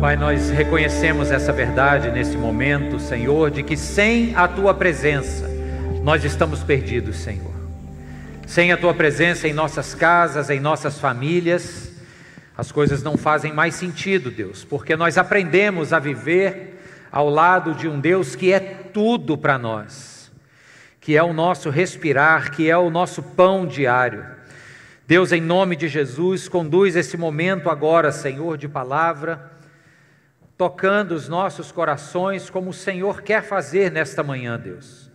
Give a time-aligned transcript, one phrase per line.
[0.00, 5.50] Pai, nós reconhecemos essa verdade nesse momento, Senhor, de que sem a tua presença
[6.04, 7.52] nós estamos perdidos, Senhor.
[8.46, 11.90] Sem a tua presença em nossas casas, em nossas famílias,
[12.56, 16.80] as coisas não fazem mais sentido, Deus, porque nós aprendemos a viver
[17.10, 20.30] ao lado de um Deus que é tudo para nós,
[21.00, 24.24] que é o nosso respirar, que é o nosso pão diário.
[25.08, 29.57] Deus, em nome de Jesus, conduz esse momento agora, Senhor, de palavra
[30.58, 35.08] tocando os nossos corações como o Senhor quer fazer nesta manhã, Deus.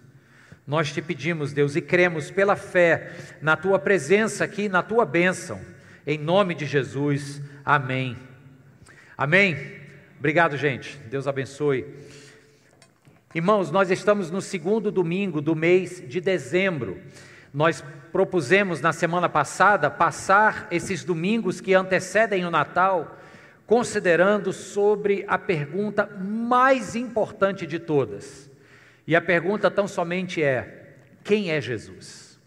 [0.66, 3.12] Nós te pedimos, Deus, e cremos pela fé
[3.42, 5.60] na tua presença aqui, na tua bênção,
[6.08, 7.42] em nome de Jesus.
[7.66, 8.16] Amém.
[9.18, 9.82] Amém.
[10.18, 10.98] Obrigado, gente.
[11.10, 11.86] Deus abençoe.
[13.36, 17.02] Irmãos, nós estamos no segundo domingo do mês de dezembro.
[17.54, 23.18] Nós propusemos na semana passada passar esses domingos que antecedem o Natal
[23.73, 28.48] considerando sobre a pergunta mais importante de todas.
[29.08, 32.39] E a pergunta tão somente é: quem é Jesus?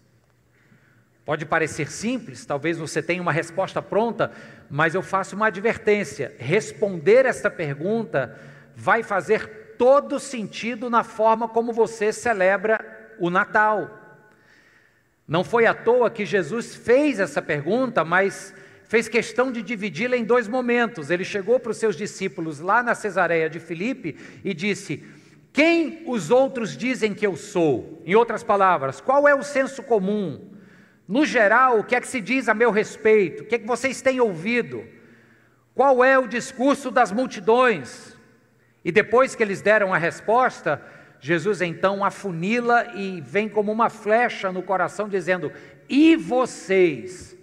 [1.24, 4.30] Pode parecer simples, talvez você tenha uma resposta pronta,
[4.70, 8.38] mas eu faço uma advertência: responder esta pergunta
[8.76, 13.90] vai fazer todo sentido na forma como você celebra o Natal.
[15.26, 18.54] Não foi à toa que Jesus fez essa pergunta, mas
[18.88, 21.10] fez questão de dividi-la em dois momentos.
[21.10, 25.04] Ele chegou para os seus discípulos lá na Cesareia de Filipe e disse:
[25.52, 28.02] Quem os outros dizem que eu sou?
[28.04, 30.52] Em outras palavras, qual é o senso comum?
[31.08, 33.42] No geral, o que é que se diz a meu respeito?
[33.42, 34.84] O que é que vocês têm ouvido?
[35.74, 38.16] Qual é o discurso das multidões?
[38.84, 40.82] E depois que eles deram a resposta,
[41.20, 45.52] Jesus então afunila e vem como uma flecha no coração, dizendo:
[45.88, 47.35] E vocês?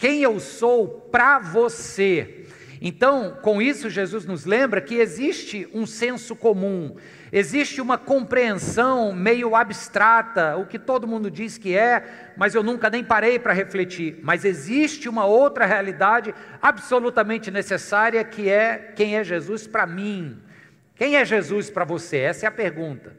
[0.00, 2.46] Quem eu sou para você.
[2.80, 6.96] Então, com isso, Jesus nos lembra que existe um senso comum,
[7.30, 12.88] existe uma compreensão meio abstrata, o que todo mundo diz que é, mas eu nunca
[12.88, 14.18] nem parei para refletir.
[14.22, 20.40] Mas existe uma outra realidade absolutamente necessária que é quem é Jesus para mim.
[20.96, 22.16] Quem é Jesus para você?
[22.16, 23.14] Essa é a pergunta.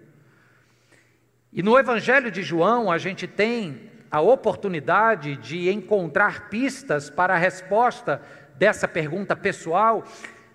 [1.53, 7.37] E no Evangelho de João, a gente tem a oportunidade de encontrar pistas para a
[7.37, 8.21] resposta
[8.57, 10.03] dessa pergunta pessoal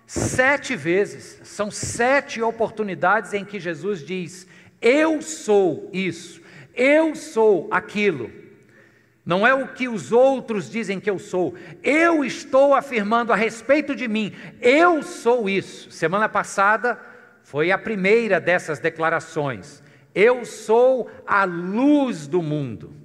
[0.05, 1.41] sete vezes.
[1.43, 4.47] São sete oportunidades em que Jesus diz:
[4.79, 6.41] Eu sou isso,
[6.75, 8.31] eu sou aquilo.
[9.25, 11.53] Não é o que os outros dizem que eu sou.
[11.83, 14.33] Eu estou afirmando a respeito de mim.
[14.61, 15.91] Eu sou isso.
[15.91, 16.97] Semana passada
[17.43, 19.83] foi a primeira dessas declarações.
[20.15, 22.96] Eu sou a luz do mundo.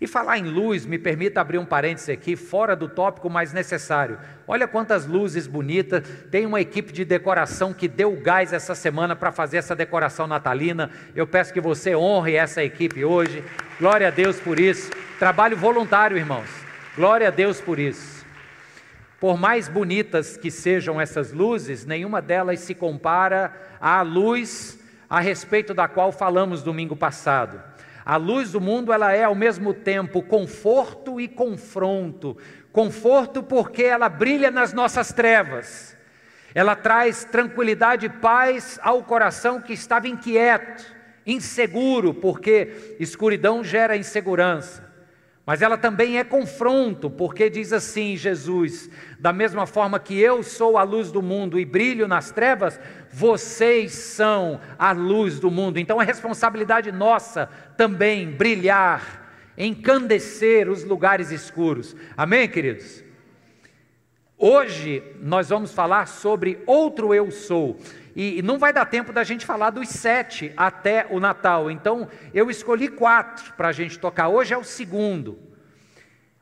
[0.00, 4.18] E falar em luz, me permita abrir um parênteses aqui, fora do tópico mais necessário.
[4.46, 6.02] Olha quantas luzes bonitas.
[6.30, 10.90] Tem uma equipe de decoração que deu gás essa semana para fazer essa decoração natalina.
[11.14, 13.42] Eu peço que você honre essa equipe hoje.
[13.78, 14.90] Glória a Deus por isso.
[15.18, 16.48] Trabalho voluntário, irmãos.
[16.94, 18.26] Glória a Deus por isso.
[19.18, 25.72] Por mais bonitas que sejam essas luzes, nenhuma delas se compara à luz a respeito
[25.72, 27.75] da qual falamos domingo passado
[28.06, 32.36] a luz do mundo ela é ao mesmo tempo conforto e confronto.
[32.70, 35.96] Conforto porque ela brilha nas nossas trevas.
[36.54, 40.86] Ela traz tranquilidade e paz ao coração que estava inquieto,
[41.26, 44.86] inseguro, porque escuridão gera insegurança.
[45.44, 48.88] Mas ela também é confronto, porque diz assim Jesus:
[49.18, 52.80] da mesma forma que eu sou a luz do mundo e brilho nas trevas,
[53.18, 55.78] vocês são a luz do mundo.
[55.78, 61.96] Então é responsabilidade nossa também brilhar, encandecer os lugares escuros.
[62.14, 63.02] Amém, queridos?
[64.36, 67.78] Hoje nós vamos falar sobre outro eu sou.
[68.14, 71.70] E não vai dar tempo da gente falar dos sete até o Natal.
[71.70, 74.28] Então, eu escolhi quatro para a gente tocar.
[74.28, 75.38] Hoje é o segundo.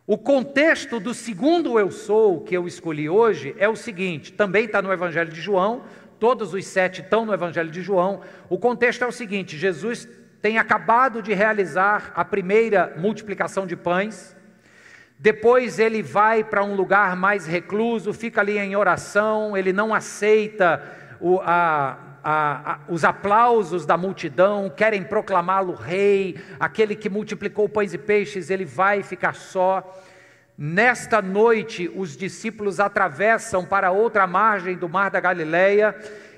[0.07, 4.83] O contexto do segundo eu sou que eu escolhi hoje é o seguinte: também está
[4.83, 5.85] no Evangelho de João,
[6.19, 8.21] todos os sete estão no Evangelho de João.
[8.49, 10.09] O contexto é o seguinte: Jesus
[10.41, 14.37] tem acabado de realizar a primeira multiplicação de pães.
[15.19, 20.83] Depois ele vai para um lugar mais recluso, fica ali em oração, ele não aceita
[21.21, 27.95] o, a, a, a, os aplausos da multidão, querem proclamá-lo rei, aquele que multiplicou pães
[27.95, 30.03] e peixes, ele vai ficar só.
[30.57, 35.97] Nesta noite, os discípulos atravessam para outra margem do mar da Galileia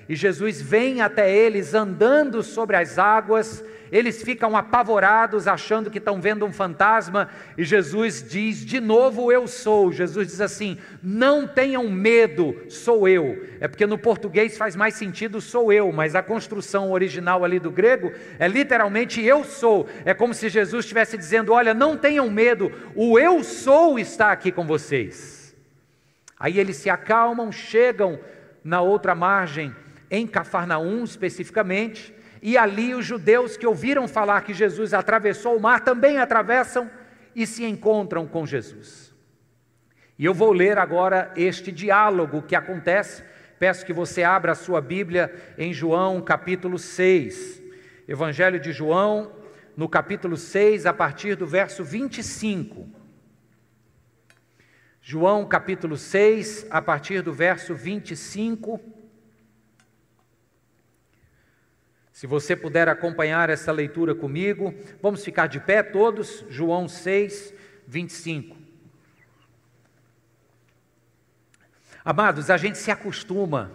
[0.09, 6.21] e Jesus vem até eles andando sobre as águas, eles ficam apavorados, achando que estão
[6.21, 9.93] vendo um fantasma, e Jesus diz: De novo eu sou.
[9.93, 13.47] Jesus diz assim: Não tenham medo, sou eu.
[13.61, 17.71] É porque no português faz mais sentido sou eu, mas a construção original ali do
[17.71, 19.89] grego é literalmente eu sou.
[20.05, 24.51] É como se Jesus estivesse dizendo: Olha, não tenham medo, o eu sou está aqui
[24.51, 25.55] com vocês.
[26.39, 28.21] Aí eles se acalmam, chegam
[28.63, 29.75] na outra margem,
[30.11, 35.81] em Cafarnaum especificamente, e ali os judeus que ouviram falar que Jesus atravessou o mar
[35.81, 36.91] também atravessam
[37.35, 39.15] e se encontram com Jesus.
[40.19, 43.23] E eu vou ler agora este diálogo que acontece.
[43.59, 47.63] Peço que você abra a sua Bíblia em João capítulo 6.
[48.09, 49.33] Evangelho de João,
[49.77, 52.89] no capítulo 6, a partir do verso 25.
[55.03, 58.81] João capítulo 6, a partir do verso 25.
[62.17, 67.53] Se você puder acompanhar essa leitura comigo, vamos ficar de pé todos, João 6,
[67.87, 68.57] 25.
[72.03, 73.71] Amados, a gente se acostuma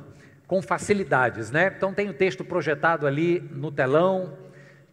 [0.47, 1.71] com facilidades, né?
[1.77, 4.35] Então tem o texto projetado ali no telão,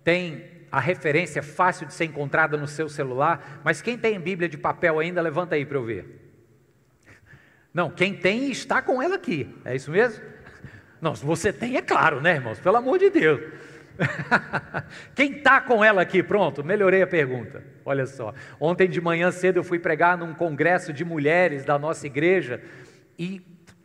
[0.04, 4.58] tem a referência fácil de ser encontrada no seu celular, mas quem tem Bíblia de
[4.58, 6.34] papel ainda, levanta aí para eu ver.
[7.72, 10.22] Não, quem tem está com ela aqui, é isso mesmo?
[11.00, 12.58] Não, se você tem, é claro, né, irmãos?
[12.58, 13.40] Pelo amor de Deus.
[15.14, 16.22] Quem está com ela aqui?
[16.22, 17.62] Pronto, melhorei a pergunta.
[17.84, 18.34] Olha só.
[18.60, 22.62] Ontem de manhã cedo eu fui pregar num congresso de mulheres da nossa igreja
[23.18, 23.42] e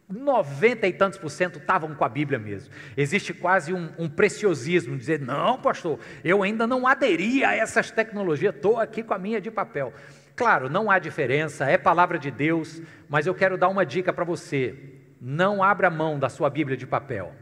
[0.10, 2.72] 90 e tantos por cento estavam com a Bíblia mesmo.
[2.96, 8.54] Existe quase um, um preciosismo, dizer, não, pastor, eu ainda não aderi a essas tecnologias,
[8.54, 9.94] estou aqui com a minha de papel.
[10.36, 14.26] Claro, não há diferença, é palavra de Deus, mas eu quero dar uma dica para
[14.26, 14.93] você.
[15.26, 17.34] Não abra mão da sua Bíblia de papel.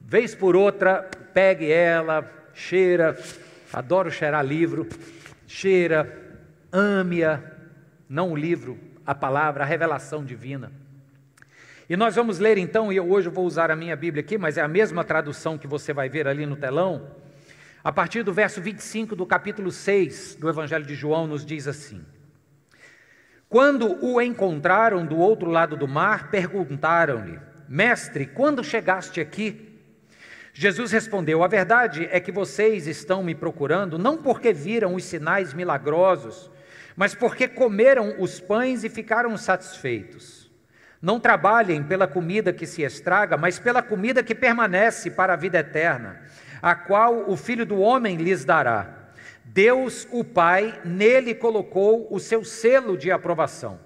[0.00, 3.18] Vez por outra, pegue ela, cheira,
[3.72, 4.88] adoro cheirar livro,
[5.44, 6.38] cheira,
[6.70, 7.42] ame-a,
[8.08, 10.70] não o livro, a palavra, a revelação divina.
[11.90, 14.56] E nós vamos ler então, e eu hoje vou usar a minha Bíblia aqui, mas
[14.56, 17.10] é a mesma tradução que você vai ver ali no telão.
[17.82, 22.04] A partir do verso 25 do capítulo 6 do Evangelho de João, nos diz assim:
[23.48, 29.80] quando o encontraram do outro lado do mar, perguntaram-lhe: Mestre, quando chegaste aqui?
[30.52, 35.54] Jesus respondeu: A verdade é que vocês estão me procurando não porque viram os sinais
[35.54, 36.50] milagrosos,
[36.94, 40.50] mas porque comeram os pães e ficaram satisfeitos.
[41.00, 45.60] Não trabalhem pela comida que se estraga, mas pela comida que permanece para a vida
[45.60, 46.20] eterna,
[46.60, 48.97] a qual o Filho do Homem lhes dará
[49.58, 53.80] Deus, o Pai, nele colocou o seu selo de aprovação.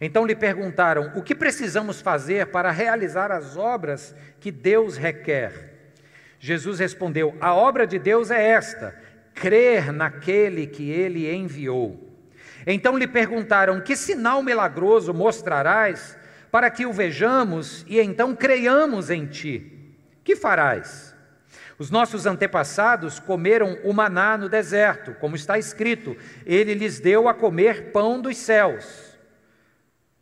[0.00, 5.92] Então lhe perguntaram: o que precisamos fazer para realizar as obras que Deus requer?
[6.40, 8.98] Jesus respondeu: a obra de Deus é esta,
[9.34, 12.10] crer naquele que ele enviou.
[12.66, 16.16] Então lhe perguntaram: que sinal milagroso mostrarás
[16.50, 19.92] para que o vejamos e então creiamos em ti?
[20.24, 21.14] Que farás?
[21.78, 27.34] Os nossos antepassados comeram o maná no deserto, como está escrito: Ele lhes deu a
[27.34, 29.16] comer pão dos céus.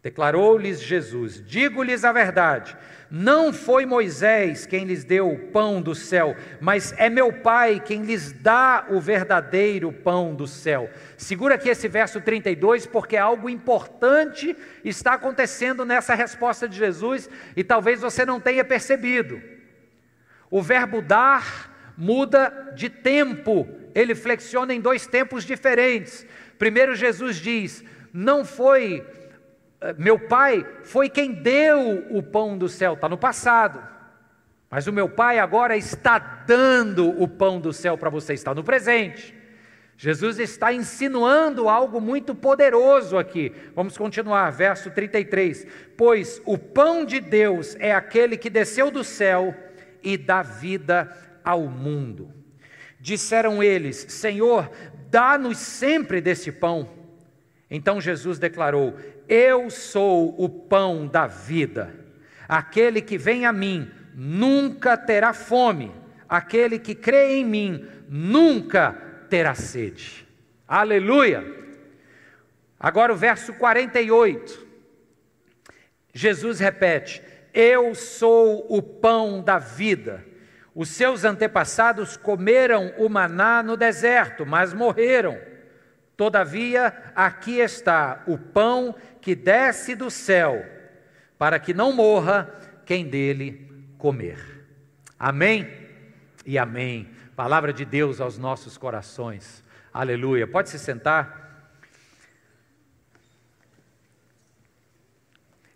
[0.02, 2.76] Declarou-lhes Jesus: Digo-lhes a verdade,
[3.10, 8.02] não foi Moisés quem lhes deu o pão do céu, mas é meu Pai quem
[8.02, 10.90] lhes dá o verdadeiro pão do céu.
[11.16, 14.54] Segura aqui esse verso 32, porque algo importante
[14.84, 19.55] está acontecendo nessa resposta de Jesus e talvez você não tenha percebido.
[20.50, 26.26] O verbo dar muda de tempo, ele flexiona em dois tempos diferentes.
[26.58, 29.04] Primeiro, Jesus diz: Não foi
[29.80, 33.82] eh, meu pai, foi quem deu o pão do céu, está no passado.
[34.70, 38.64] Mas o meu pai agora está dando o pão do céu para você, está no
[38.64, 39.34] presente.
[39.98, 43.52] Jesus está insinuando algo muito poderoso aqui.
[43.74, 45.66] Vamos continuar, verso 33.
[45.96, 49.54] Pois o pão de Deus é aquele que desceu do céu
[50.06, 51.12] e dá vida
[51.44, 52.32] ao mundo.
[53.00, 54.70] Disseram eles: Senhor,
[55.10, 56.88] dá-nos sempre desse pão.
[57.68, 58.96] Então Jesus declarou:
[59.28, 61.92] Eu sou o pão da vida.
[62.48, 65.92] Aquele que vem a mim nunca terá fome,
[66.28, 68.92] aquele que crê em mim nunca
[69.28, 70.24] terá sede.
[70.68, 71.44] Aleluia!
[72.78, 74.64] Agora o verso 48.
[76.14, 77.20] Jesus repete:
[77.56, 80.22] eu sou o pão da vida.
[80.74, 85.40] Os seus antepassados comeram o maná no deserto, mas morreram.
[86.18, 90.66] Todavia, aqui está o pão que desce do céu,
[91.38, 92.52] para que não morra
[92.84, 94.66] quem dele comer.
[95.18, 95.66] Amém
[96.44, 97.08] e amém.
[97.34, 99.64] Palavra de Deus aos nossos corações.
[99.92, 100.46] Aleluia.
[100.46, 101.45] Pode se sentar.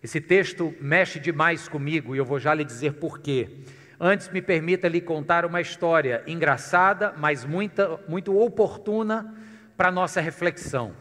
[0.03, 3.51] Esse texto mexe demais comigo e eu vou já lhe dizer por quê.
[3.99, 9.35] Antes, me permita lhe contar uma história engraçada, mas muita, muito oportuna
[9.77, 10.95] para nossa reflexão.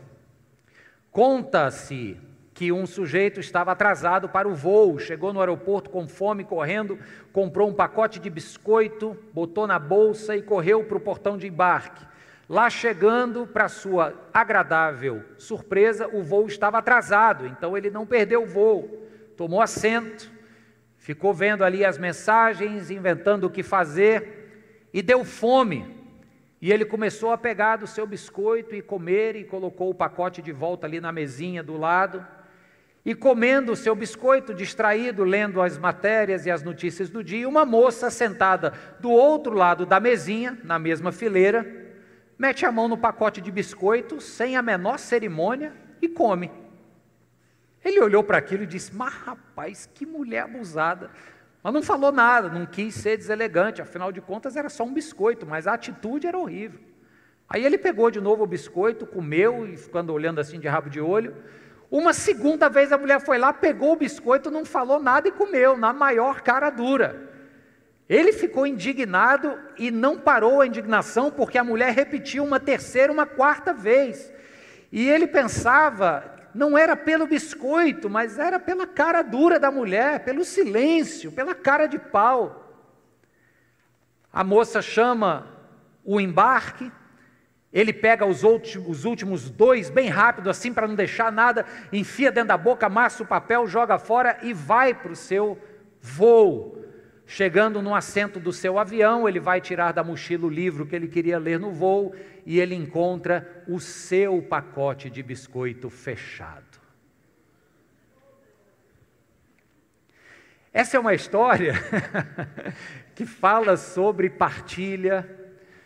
[1.09, 2.17] Conta-se
[2.53, 6.99] que um sujeito estava atrasado para o voo, chegou no aeroporto com fome, correndo,
[7.31, 12.05] comprou um pacote de biscoito, botou na bolsa e correu para o portão de embarque.
[12.49, 18.47] Lá chegando, para sua agradável surpresa, o voo estava atrasado, então ele não perdeu o
[18.47, 20.31] voo, tomou assento,
[20.97, 25.95] ficou vendo ali as mensagens, inventando o que fazer e deu fome.
[26.59, 30.51] E ele começou a pegar do seu biscoito e comer e colocou o pacote de
[30.51, 32.25] volta ali na mesinha do lado.
[33.05, 37.63] E comendo o seu biscoito, distraído, lendo as matérias e as notícias do dia, uma
[37.63, 41.88] moça sentada do outro lado da mesinha, na mesma fileira,
[42.39, 46.49] mete a mão no pacote de biscoito sem a menor cerimônia e come.
[47.83, 51.11] Ele olhou para aquilo e disse: Mas rapaz, que mulher abusada.
[51.61, 55.45] Mas não falou nada, não quis ser deselegante, afinal de contas era só um biscoito,
[55.45, 56.79] mas a atitude era horrível.
[57.49, 61.01] Aí ele pegou de novo o biscoito, comeu e ficando olhando assim de rabo de
[61.01, 61.35] olho.
[61.91, 65.75] Uma segunda vez a mulher foi lá, pegou o biscoito, não falou nada e comeu,
[65.75, 67.28] na maior cara dura.
[68.09, 73.27] Ele ficou indignado e não parou a indignação, porque a mulher repetiu uma terceira, uma
[73.27, 74.33] quarta vez.
[74.91, 80.43] E ele pensava não era pelo biscoito, mas era pela cara dura da mulher, pelo
[80.43, 82.73] silêncio, pela cara de pau.
[84.33, 85.47] A moça chama
[86.03, 86.91] o embarque,
[87.71, 92.47] ele pega os, os últimos dois bem rápido, assim para não deixar nada, enfia dentro
[92.47, 95.57] da boca, amassa o papel, joga fora e vai para o seu
[96.01, 96.78] voo.
[97.31, 101.07] Chegando no assento do seu avião, ele vai tirar da mochila o livro que ele
[101.07, 106.79] queria ler no voo e ele encontra o seu pacote de biscoito fechado.
[110.73, 111.75] Essa é uma história
[113.13, 115.29] que fala sobre partilha,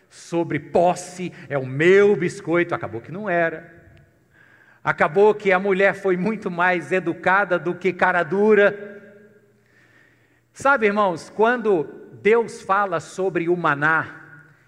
[0.08, 3.70] sobre posse, é o meu biscoito, acabou que não era.
[4.82, 8.93] Acabou que a mulher foi muito mais educada do que cara dura.
[10.56, 11.82] Sabe, irmãos, quando
[12.22, 14.20] Deus fala sobre o maná,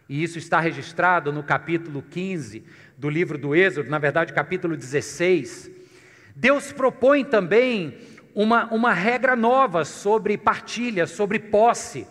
[0.08, 2.64] e isso está registrado no capítulo 15
[2.98, 5.70] do livro do Êxodo, na verdade, capítulo 16,
[6.34, 7.98] Deus propõe também
[8.34, 12.04] uma, uma regra nova sobre partilha, sobre posse.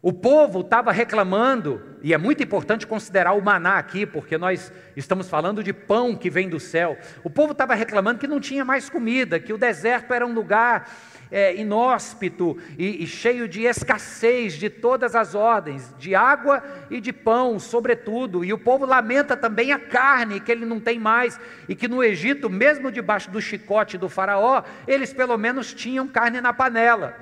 [0.00, 5.28] O povo estava reclamando, e é muito importante considerar o maná aqui, porque nós estamos
[5.28, 6.96] falando de pão que vem do céu.
[7.22, 10.88] O povo estava reclamando que não tinha mais comida, que o deserto era um lugar
[11.30, 17.12] é, inóspito e, e cheio de escassez de todas as ordens, de água e de
[17.12, 18.44] pão, sobretudo.
[18.44, 22.02] E o povo lamenta também a carne que ele não tem mais, e que no
[22.02, 27.14] Egito, mesmo debaixo do chicote do Faraó, eles pelo menos tinham carne na panela.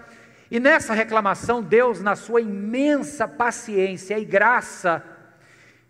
[0.50, 5.02] E nessa reclamação, Deus, na sua imensa paciência e graça,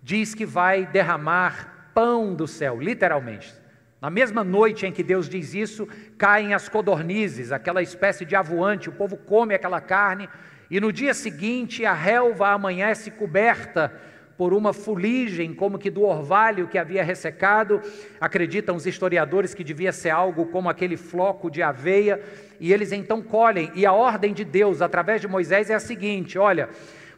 [0.03, 3.66] diz que vai derramar pão do céu, literalmente.
[4.07, 8.89] Na mesma noite em que Deus diz isso, caem as codornizes, aquela espécie de avoante,
[8.89, 10.29] o povo come aquela carne,
[10.71, 13.93] e no dia seguinte a relva amanhece coberta
[14.39, 17.83] por uma fuligem, como que do orvalho que havia ressecado.
[18.21, 22.23] Acreditam os historiadores que devia ser algo como aquele floco de aveia,
[22.61, 23.73] e eles então colhem.
[23.75, 26.69] E a ordem de Deus, através de Moisés, é a seguinte: olha,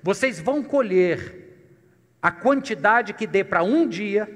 [0.02, 1.52] vocês vão colher
[2.22, 4.26] a quantidade que dê para um dia,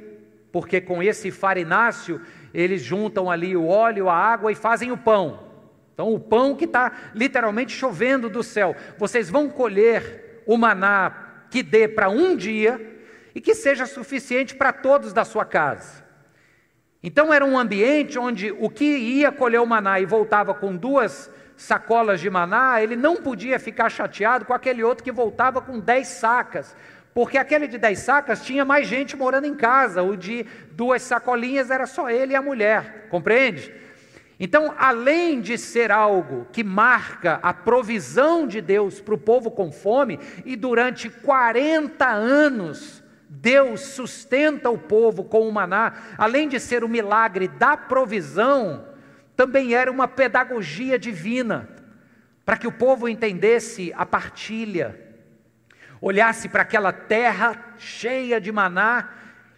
[0.53, 2.21] porque com esse farináceo
[2.53, 5.51] eles juntam ali o óleo, a água e fazem o pão.
[5.95, 8.75] Então, o pão que está literalmente chovendo do céu.
[8.99, 12.81] Vocês vão colher o maná que dê para um dia
[13.35, 16.03] e que seja suficiente para todos da sua casa.
[17.03, 21.31] Então, era um ambiente onde o que ia colher o maná e voltava com duas
[21.57, 26.09] sacolas de maná, ele não podia ficar chateado com aquele outro que voltava com dez
[26.09, 26.77] sacas,
[27.15, 31.71] porque aquele de dez sacas tinha mais gente morando em casa, o de duas sacolinhas
[31.71, 33.73] era só ele e a mulher, compreende?
[34.41, 39.71] Então, além de ser algo que marca a provisão de Deus para o povo com
[39.71, 46.83] fome, e durante 40 anos Deus sustenta o povo com o maná, além de ser
[46.83, 48.85] o milagre da provisão,
[49.37, 51.69] também era uma pedagogia divina,
[52.45, 55.02] para que o povo entendesse a partilha,
[56.03, 59.09] olhasse para aquela terra cheia de maná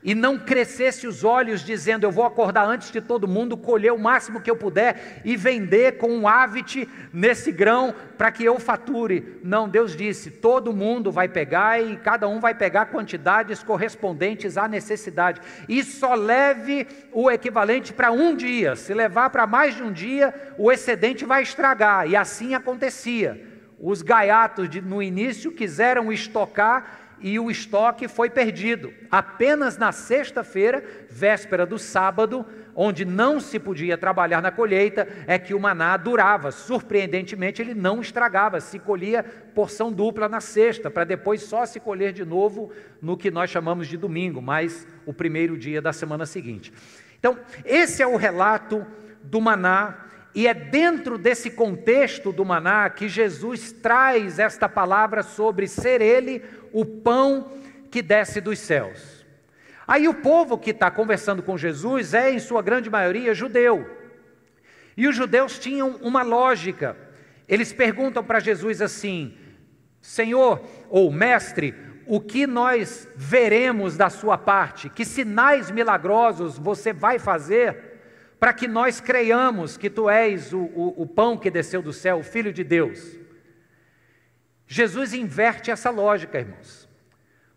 [0.04, 3.98] e não crescesse os olhos dizendo: Eu vou acordar antes de todo mundo, colher o
[3.98, 9.40] máximo que eu puder e vender com um ávite nesse grão para que eu fature.
[9.42, 14.68] Não, Deus disse: todo mundo vai pegar e cada um vai pegar quantidades correspondentes à
[14.68, 15.40] necessidade.
[15.66, 18.76] E só leve o equivalente para um dia.
[18.76, 22.06] Se levar para mais de um dia, o excedente vai estragar.
[22.06, 23.53] E assim acontecia.
[23.87, 28.91] Os gaiatos de, no início quiseram estocar e o estoque foi perdido.
[29.11, 35.53] Apenas na sexta-feira, véspera do sábado, onde não se podia trabalhar na colheita, é que
[35.53, 36.50] o maná durava.
[36.50, 39.23] Surpreendentemente, ele não estragava, se colhia
[39.55, 42.73] porção dupla na sexta, para depois só se colher de novo
[43.03, 46.73] no que nós chamamos de domingo, mas o primeiro dia da semana seguinte.
[47.19, 48.87] Então, esse é o relato
[49.23, 55.69] do maná e é dentro desse contexto do maná que Jesus traz esta palavra sobre
[55.69, 57.53] ser Ele o pão
[57.91, 59.25] que desce dos céus.
[59.87, 63.88] Aí o povo que está conversando com Jesus é, em sua grande maioria, judeu.
[64.97, 66.97] E os judeus tinham uma lógica.
[67.49, 69.37] Eles perguntam para Jesus assim:
[70.00, 71.75] Senhor ou Mestre,
[72.07, 74.88] o que nós veremos da sua parte?
[74.88, 77.93] Que sinais milagrosos você vai fazer?
[78.44, 82.18] Para que nós creiamos que tu és o, o, o pão que desceu do céu,
[82.18, 83.18] o Filho de Deus.
[84.66, 86.86] Jesus inverte essa lógica, irmãos.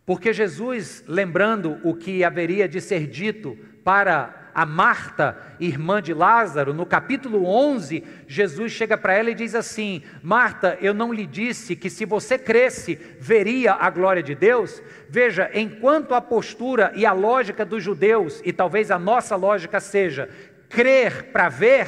[0.06, 6.74] Porque Jesus, lembrando o que haveria de ser dito para a Marta, irmã de Lázaro,
[6.74, 11.76] no capítulo 11, Jesus chega para ela e diz assim: Marta, eu não lhe disse
[11.76, 14.82] que se você cresce, veria a glória de Deus?
[15.10, 20.30] Veja, enquanto a postura e a lógica dos judeus, e talvez a nossa lógica seja
[20.70, 21.88] crer para ver,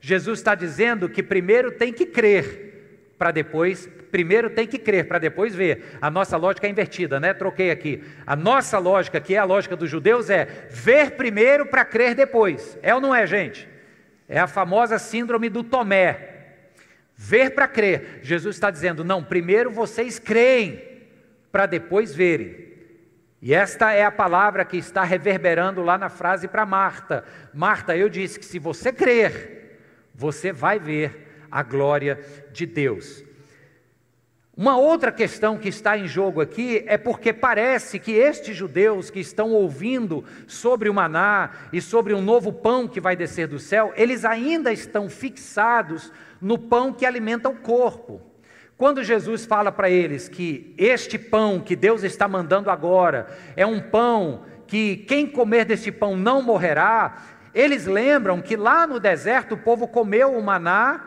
[0.00, 5.18] Jesus está dizendo que primeiro tem que crer, para depois, primeiro tem que crer, para
[5.18, 5.98] depois ver.
[6.00, 7.34] A nossa lógica é invertida, né?
[7.34, 8.02] Troquei aqui.
[8.26, 12.78] A nossa lógica, que é a lógica dos judeus, é ver primeiro para crer depois.
[12.82, 13.68] É ou não é, gente?
[14.28, 16.36] É a famosa síndrome do Tomé.
[17.16, 18.20] Ver para crer.
[18.22, 20.80] Jesus está dizendo: não, primeiro vocês creem,
[21.50, 22.68] para depois verem.
[23.40, 27.24] E esta é a palavra que está reverberando lá na frase para Marta.
[27.54, 29.78] Marta, eu disse que se você crer,
[30.14, 32.18] você vai ver a glória
[32.52, 33.24] de Deus.
[34.56, 39.20] Uma outra questão que está em jogo aqui é porque parece que estes judeus que
[39.20, 43.92] estão ouvindo sobre o maná e sobre um novo pão que vai descer do céu,
[43.94, 48.20] eles ainda estão fixados no pão que alimenta o corpo.
[48.78, 53.80] Quando Jesus fala para eles que este pão que Deus está mandando agora é um
[53.80, 57.16] pão que quem comer deste pão não morrerá,
[57.52, 61.00] eles lembram que lá no deserto o povo comeu o maná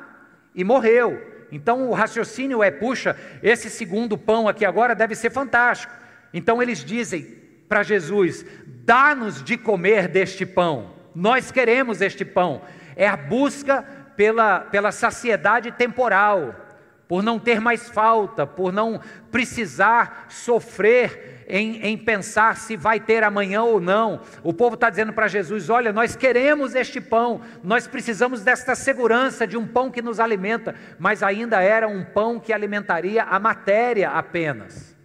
[0.53, 1.25] e morreu.
[1.49, 5.93] Então o raciocínio é: puxa, esse segundo pão aqui agora deve ser fantástico.
[6.33, 7.23] Então eles dizem
[7.69, 8.45] para Jesus:
[8.83, 12.63] dá-nos de comer deste pão, nós queremos este pão.
[12.97, 13.81] É a busca
[14.17, 16.67] pela, pela saciedade temporal
[17.11, 23.21] por não ter mais falta, por não precisar sofrer em, em pensar se vai ter
[23.21, 24.21] amanhã ou não.
[24.41, 29.45] O povo está dizendo para Jesus: olha, nós queremos este pão, nós precisamos desta segurança
[29.45, 34.11] de um pão que nos alimenta, mas ainda era um pão que alimentaria a matéria
[34.11, 34.95] apenas.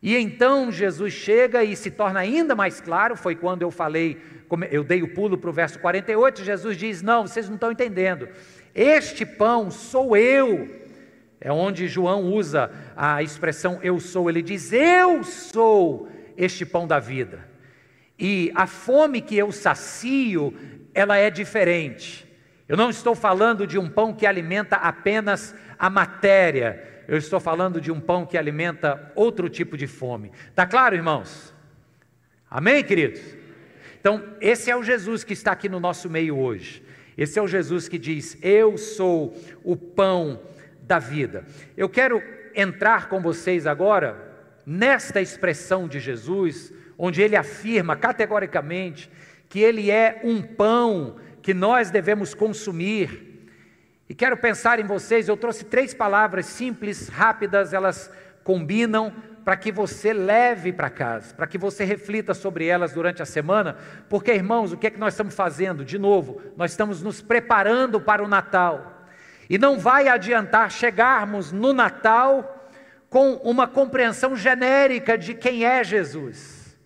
[0.00, 4.22] E então Jesus chega e se torna ainda mais claro, foi quando eu falei,
[4.70, 8.28] eu dei o pulo para o verso 48, Jesus diz: Não, vocês não estão entendendo,
[8.72, 10.85] este pão sou eu
[11.40, 14.28] é onde João usa a expressão eu sou.
[14.28, 17.46] Ele diz: Eu sou este pão da vida.
[18.18, 20.54] E a fome que eu sacio,
[20.94, 22.26] ela é diferente.
[22.68, 27.04] Eu não estou falando de um pão que alimenta apenas a matéria.
[27.06, 30.32] Eu estou falando de um pão que alimenta outro tipo de fome.
[30.54, 31.54] Tá claro, irmãos?
[32.50, 33.20] Amém, queridos?
[34.00, 36.82] Então, esse é o Jesus que está aqui no nosso meio hoje.
[37.16, 40.40] Esse é o Jesus que diz: Eu sou o pão
[40.86, 41.44] da vida.
[41.76, 42.22] Eu quero
[42.54, 44.16] entrar com vocês agora
[44.64, 49.10] nesta expressão de Jesus, onde ele afirma categoricamente
[49.48, 53.48] que ele é um pão que nós devemos consumir.
[54.08, 58.10] E quero pensar em vocês, eu trouxe três palavras simples, rápidas, elas
[58.42, 59.12] combinam
[59.44, 63.76] para que você leve para casa, para que você reflita sobre elas durante a semana,
[64.08, 65.84] porque irmãos, o que é que nós estamos fazendo?
[65.84, 68.95] De novo, nós estamos nos preparando para o Natal.
[69.48, 72.70] E não vai adiantar chegarmos no Natal
[73.08, 76.76] com uma compreensão genérica de quem é Jesus.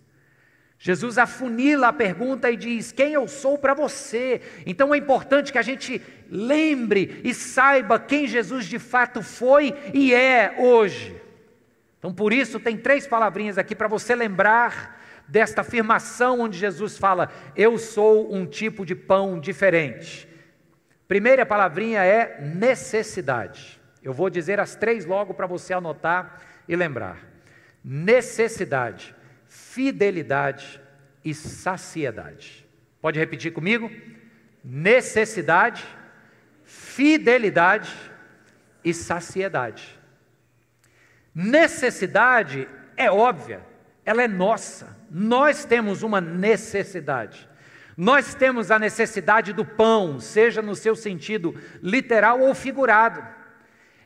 [0.83, 4.41] Jesus afunila a pergunta e diz: Quem eu sou para você?
[4.65, 10.11] Então é importante que a gente lembre e saiba quem Jesus de fato foi e
[10.11, 11.15] é hoje.
[11.99, 17.29] Então por isso tem três palavrinhas aqui para você lembrar desta afirmação onde Jesus fala:
[17.55, 20.30] Eu sou um tipo de pão diferente.
[21.11, 23.81] Primeira palavrinha é necessidade.
[24.01, 27.17] Eu vou dizer as três logo para você anotar e lembrar:
[27.83, 29.13] necessidade,
[29.45, 30.79] fidelidade
[31.21, 32.65] e saciedade.
[33.01, 33.91] Pode repetir comigo?
[34.63, 35.83] Necessidade,
[36.63, 37.93] fidelidade
[38.81, 39.99] e saciedade.
[41.35, 43.59] Necessidade é óbvia,
[44.05, 44.95] ela é nossa.
[45.11, 47.49] Nós temos uma necessidade.
[48.01, 53.23] Nós temos a necessidade do pão, seja no seu sentido literal ou figurado.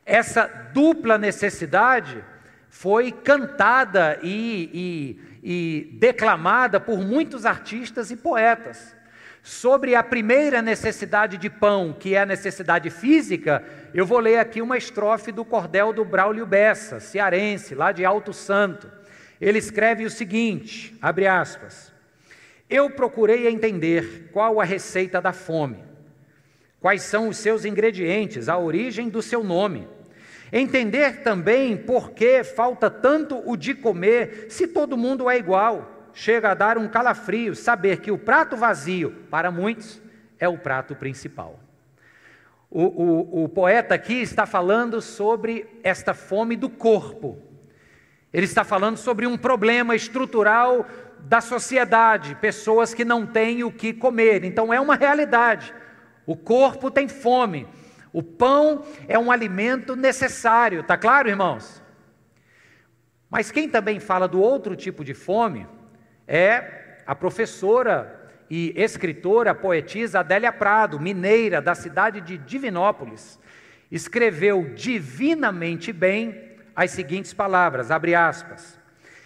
[0.05, 2.21] Essa dupla necessidade
[2.67, 8.93] foi cantada e, e, e declamada por muitos artistas e poetas.
[9.41, 14.61] Sobre a primeira necessidade de pão, que é a necessidade física, eu vou ler aqui
[14.61, 18.91] uma estrofe do cordel do Braulio Bessa, cearense, lá de Alto Santo.
[19.39, 21.94] Ele escreve o seguinte: abre aspas.
[22.69, 25.83] Eu procurei entender qual a receita da fome,
[26.79, 29.87] quais são os seus ingredientes, a origem do seu nome.
[30.51, 36.51] Entender também por que falta tanto o de comer se todo mundo é igual chega
[36.51, 40.01] a dar um calafrio saber que o prato vazio, para muitos,
[40.39, 41.59] é o prato principal.
[42.71, 47.37] O, o, o, poeta aqui está falando sobre esta fome do corpo.
[48.33, 50.87] Ele está falando sobre um problema estrutural
[51.21, 54.43] da sociedade, pessoas que não têm o que comer.
[54.43, 55.73] Então é uma realidade.
[56.25, 57.67] O corpo tem fome.
[58.11, 61.83] O pão é um alimento necessário, tá claro, irmãos?
[63.29, 65.67] Mas quem também fala do outro tipo de fome
[66.27, 73.39] é a professora e escritora, poetisa Adélia Prado, mineira da cidade de Divinópolis.
[73.91, 78.79] Escreveu divinamente bem as seguintes palavras, abre aspas.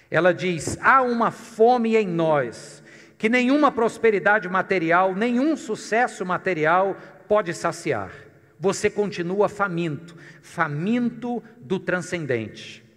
[0.09, 2.83] Ela diz: "Há uma fome em nós
[3.17, 8.11] que nenhuma prosperidade material, nenhum sucesso material pode saciar.
[8.59, 12.89] Você continua faminto, faminto do transcendente."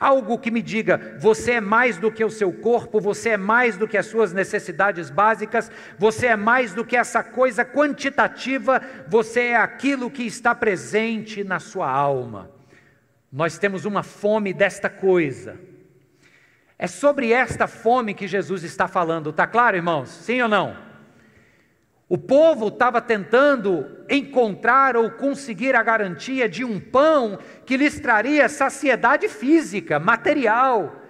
[0.00, 3.76] Algo que me diga: você é mais do que o seu corpo, você é mais
[3.76, 9.48] do que as suas necessidades básicas, você é mais do que essa coisa quantitativa, você
[9.48, 12.50] é aquilo que está presente na sua alma.
[13.30, 15.60] Nós temos uma fome desta coisa.
[16.82, 20.08] É sobre esta fome que Jesus está falando, está claro, irmãos?
[20.08, 20.74] Sim ou não?
[22.08, 28.48] O povo estava tentando encontrar ou conseguir a garantia de um pão que lhes traria
[28.48, 31.02] saciedade física, material.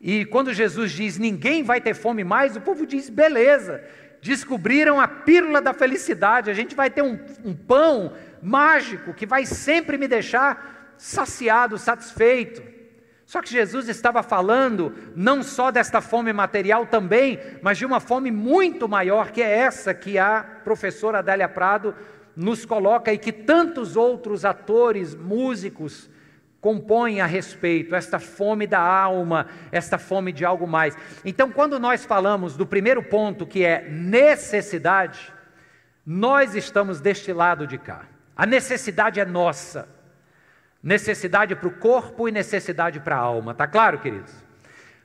[0.00, 3.84] E quando Jesus diz ninguém vai ter fome mais, o povo diz beleza,
[4.22, 9.44] descobriram a pílula da felicidade, a gente vai ter um, um pão mágico que vai
[9.44, 12.79] sempre me deixar saciado, satisfeito.
[13.30, 18.28] Só que Jesus estava falando não só desta fome material também, mas de uma fome
[18.28, 21.94] muito maior, que é essa que a professora Adélia Prado
[22.34, 26.10] nos coloca e que tantos outros atores, músicos,
[26.60, 30.98] compõem a respeito, esta fome da alma, esta fome de algo mais.
[31.24, 35.32] Então, quando nós falamos do primeiro ponto, que é necessidade,
[36.04, 38.08] nós estamos deste lado de cá.
[38.36, 39.99] A necessidade é nossa.
[40.82, 43.54] Necessidade para o corpo e necessidade para a alma.
[43.54, 44.32] Tá claro, queridos?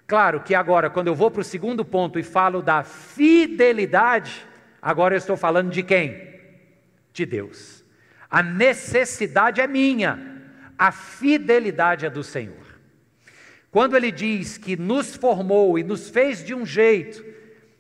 [0.07, 4.45] Claro que agora, quando eu vou para o segundo ponto e falo da fidelidade,
[4.81, 6.39] agora eu estou falando de quem?
[7.11, 7.83] De Deus.
[8.29, 10.41] A necessidade é minha,
[10.77, 12.65] a fidelidade é do Senhor.
[13.71, 17.25] Quando Ele diz que nos formou e nos fez de um jeito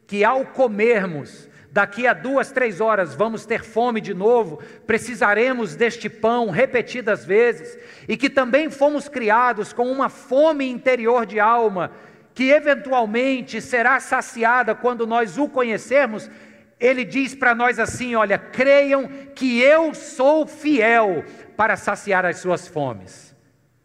[0.07, 6.07] que ao comermos daqui a duas, três horas vamos ter fome de novo, precisaremos deste
[6.07, 11.91] pão repetidas vezes, e que também fomos criados com uma fome interior de alma,
[12.33, 16.31] que eventualmente será saciada quando nós o conhecermos,
[16.79, 21.25] ele diz para nós assim: olha, creiam que eu sou fiel
[21.57, 23.35] para saciar as suas fomes.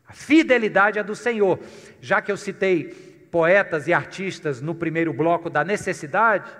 [0.06, 1.58] A fidelidade é do Senhor.
[2.00, 2.84] Já que eu citei
[3.32, 6.50] poetas e artistas no primeiro bloco da necessidade,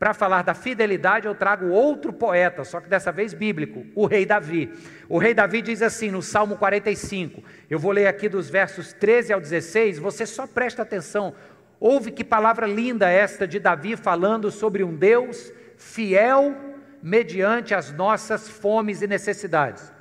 [0.00, 4.24] para falar da fidelidade, eu trago outro poeta, só que dessa vez bíblico, o rei
[4.24, 4.72] Davi.
[5.10, 9.34] O rei Davi diz assim no Salmo 45, eu vou ler aqui dos versos 13
[9.34, 11.34] ao 16, você só presta atenção.
[11.78, 16.56] Ouve que palavra linda esta de Davi falando sobre um Deus fiel
[17.02, 19.92] mediante as nossas fomes e necessidades.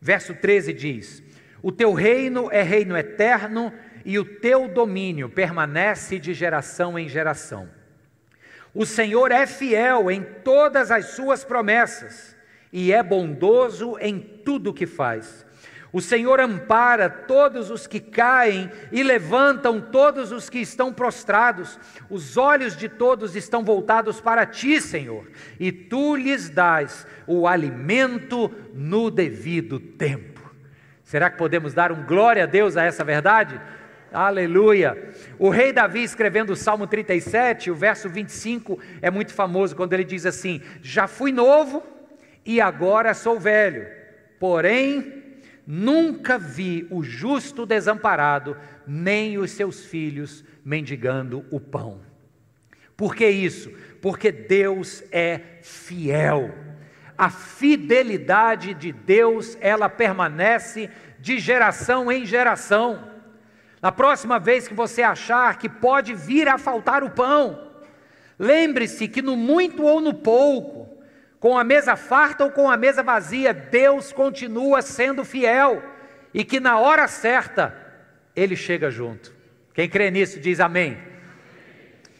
[0.00, 1.22] Verso 13 diz:
[1.62, 3.72] O teu reino é reino eterno
[4.04, 7.68] e o teu domínio permanece de geração em geração.
[8.74, 12.36] O Senhor é fiel em todas as suas promessas
[12.72, 15.44] e é bondoso em tudo o que faz.
[15.92, 21.80] O Senhor ampara todos os que caem e levantam todos os que estão prostrados.
[22.08, 25.26] Os olhos de todos estão voltados para ti, Senhor,
[25.58, 30.40] e tu lhes dás o alimento no devido tempo.
[31.02, 33.60] Será que podemos dar um glória a Deus a essa verdade?
[34.12, 35.12] Aleluia.
[35.38, 40.04] O rei Davi, escrevendo o Salmo 37, o verso 25, é muito famoso quando ele
[40.04, 41.82] diz assim: Já fui novo
[42.44, 43.86] e agora sou velho,
[44.38, 45.20] porém
[45.72, 52.00] Nunca vi o justo desamparado, nem os seus filhos mendigando o pão.
[52.96, 53.70] Por que isso?
[54.02, 56.52] Porque Deus é fiel.
[57.16, 63.08] A fidelidade de Deus, ela permanece de geração em geração.
[63.80, 67.70] Na próxima vez que você achar que pode vir a faltar o pão,
[68.38, 70.88] lembre-se que no muito ou no pouco,
[71.38, 75.82] com a mesa farta ou com a mesa vazia, Deus continua sendo fiel
[76.34, 77.74] e que na hora certa
[78.36, 79.32] ele chega junto.
[79.72, 80.98] Quem crê nisso diz amém.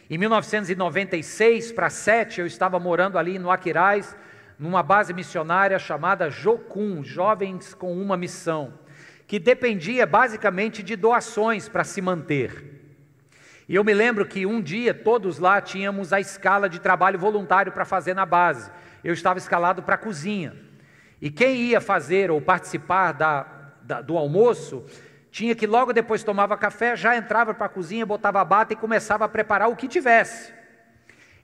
[0.08, 4.16] Em 1996 para 7, eu estava morando ali no Aquiraz,
[4.58, 8.72] numa base missionária chamada Jocum, Jovens com uma Missão,
[9.30, 12.64] que dependia basicamente de doações para se manter.
[13.68, 17.70] E eu me lembro que um dia todos lá tínhamos a escala de trabalho voluntário
[17.70, 18.68] para fazer na base
[19.04, 20.56] eu estava escalado para a cozinha.
[21.22, 23.46] E quem ia fazer ou participar da,
[23.80, 24.84] da, do almoço,
[25.30, 28.76] tinha que logo depois tomava café, já entrava para a cozinha, botava a bata e
[28.76, 30.52] começava a preparar o que tivesse.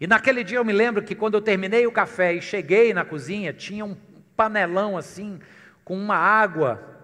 [0.01, 3.05] E naquele dia eu me lembro que quando eu terminei o café e cheguei na
[3.05, 3.97] cozinha, tinha um
[4.37, 5.39] panelão assim,
[5.85, 6.96] com uma água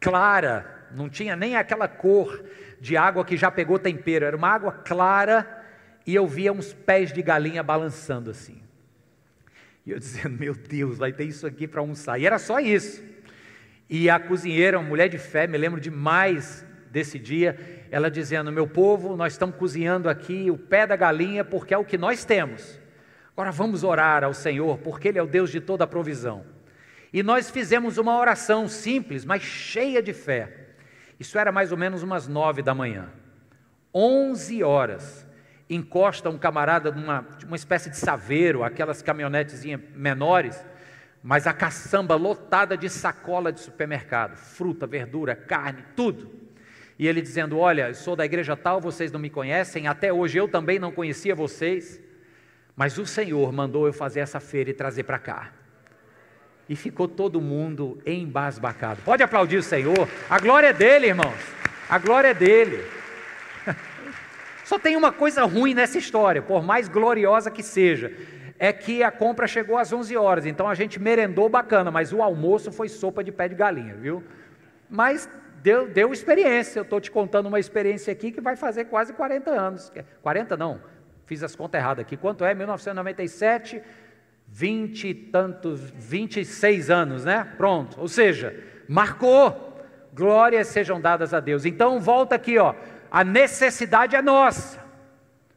[0.00, 2.44] clara, não tinha nem aquela cor
[2.80, 5.64] de água que já pegou tempero, era uma água clara
[6.06, 8.62] e eu via uns pés de galinha balançando assim.
[9.84, 12.18] E eu dizendo, meu Deus, vai ter isso aqui para almoçar.
[12.18, 13.02] E era só isso.
[13.88, 17.58] E a cozinheira, uma mulher de fé, me lembro demais desse dia,
[17.90, 21.84] ela dizendo: Meu povo, nós estamos cozinhando aqui o pé da galinha porque é o
[21.84, 22.78] que nós temos.
[23.32, 26.44] Agora vamos orar ao Senhor, porque Ele é o Deus de toda a provisão.
[27.12, 30.68] E nós fizemos uma oração simples, mas cheia de fé.
[31.18, 33.10] Isso era mais ou menos umas nove da manhã.
[33.92, 35.26] Onze horas
[35.68, 40.64] encosta um camarada numa uma espécie de saveiro, aquelas caminhonetezinhas menores,
[41.22, 46.30] mas a caçamba lotada de sacola de supermercado, fruta, verdura, carne, tudo.
[46.98, 50.48] E ele dizendo: Olha, sou da igreja tal, vocês não me conhecem, até hoje eu
[50.48, 52.00] também não conhecia vocês,
[52.76, 55.52] mas o Senhor mandou eu fazer essa feira e trazer para cá.
[56.68, 59.00] E ficou todo mundo embasbacado.
[59.04, 61.38] Pode aplaudir o Senhor, a glória é dele, irmãos,
[61.88, 62.84] a glória é dele.
[64.64, 68.12] Só tem uma coisa ruim nessa história, por mais gloriosa que seja,
[68.58, 72.22] é que a compra chegou às 11 horas, então a gente merendou bacana, mas o
[72.22, 74.22] almoço foi sopa de pé de galinha, viu?
[74.90, 75.28] Mas
[75.62, 79.50] deu, deu experiência, eu estou te contando uma experiência aqui que vai fazer quase 40
[79.50, 79.92] anos.
[80.22, 80.80] 40 não,
[81.24, 82.16] fiz as contas erradas aqui.
[82.16, 82.54] Quanto é?
[82.54, 83.80] 1997,
[84.48, 87.46] 20 e tantos, 26 anos, né?
[87.56, 88.54] Pronto, ou seja,
[88.88, 89.66] marcou.
[90.12, 91.64] Glórias sejam dadas a Deus.
[91.64, 92.74] Então volta aqui, ó
[93.10, 94.78] a necessidade é nossa,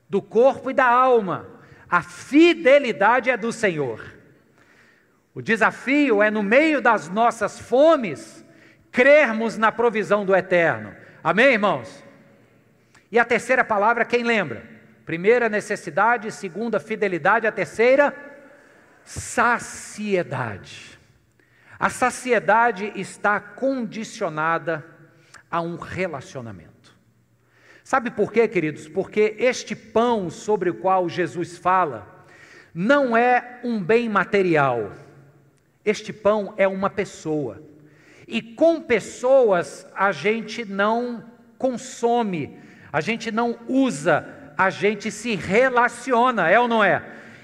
[0.10, 1.48] do corpo e da alma,
[1.90, 4.14] a fidelidade é do Senhor.
[5.34, 8.46] O desafio é, no meio das nossas fomes,
[8.92, 10.94] crermos na provisão do eterno.
[11.24, 12.04] Amém, irmãos?
[13.12, 14.64] E a terceira palavra, quem lembra?
[15.06, 18.14] Primeira, necessidade, segunda, fidelidade, a terceira,
[19.04, 21.00] saciedade.
[21.80, 24.86] A saciedade está condicionada
[25.50, 26.72] a um relacionamento.
[27.84, 28.88] Sabe por quê, queridos?
[28.88, 32.26] Porque este pão sobre o qual Jesus fala
[32.74, 34.94] não é um bem material.
[35.84, 37.62] Este pão é uma pessoa.
[38.28, 41.26] E com pessoas a gente não
[41.58, 42.58] consome,
[42.94, 47.04] a gente não usa, a gente se relaciona, é ou não é?